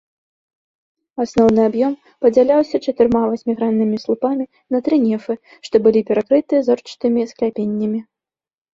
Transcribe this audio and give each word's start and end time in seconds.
Асноўны 1.23 1.61
аб'ём 1.71 1.93
падзяляўся 2.23 2.81
чатырма 2.89 3.21
васьміграннымі 3.31 3.97
слупамі 4.07 4.45
на 4.71 4.83
тры 4.91 4.95
нефы, 5.07 5.33
што 5.71 5.75
былі 5.87 5.99
перакрыты 6.13 6.67
зорчатымі 6.73 7.21
скляпеннямі. 7.33 7.99